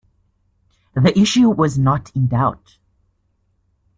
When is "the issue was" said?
0.95-1.77